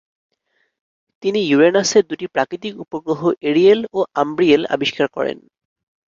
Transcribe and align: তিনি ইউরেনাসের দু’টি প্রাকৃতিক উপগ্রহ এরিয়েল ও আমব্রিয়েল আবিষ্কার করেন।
তিনি 1.23 1.39
ইউরেনাসের 1.43 2.03
দু’টি 2.09 2.25
প্রাকৃতিক 2.27 2.73
উপগ্রহ 2.85 3.21
এরিয়েল 3.49 3.79
ও 3.93 3.99
আমব্রিয়েল 4.15 4.63
আবিষ্কার 4.75 5.07
করেন। 5.07 5.37